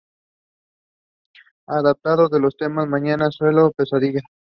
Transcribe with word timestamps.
Adaptaron 1.67 2.29
los 2.41 2.57
temas 2.57 2.87
"Mañana", 2.87 3.29
"Sueño 3.29 3.67
o 3.67 3.71
pesadilla". 3.71 4.21